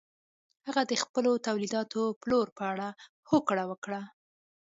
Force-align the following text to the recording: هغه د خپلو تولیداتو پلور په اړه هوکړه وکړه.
هغه 0.67 0.81
د 0.91 0.93
خپلو 1.03 1.31
تولیداتو 1.47 2.01
پلور 2.21 2.47
په 2.57 2.63
اړه 2.71 2.89
هوکړه 3.29 3.63
وکړه. 3.71 4.01